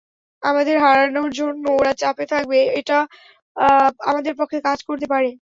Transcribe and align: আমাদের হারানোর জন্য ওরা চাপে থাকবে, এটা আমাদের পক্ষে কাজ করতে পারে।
আমাদের 0.43 0.75
হারানোর 0.79 1.29
জন্য 1.39 1.63
ওরা 1.79 1.93
চাপে 2.01 2.25
থাকবে, 2.25 2.59
এটা 2.79 2.97
আমাদের 4.09 4.33
পক্ষে 4.39 4.57
কাজ 4.67 4.79
করতে 4.89 5.07
পারে। 5.07 5.31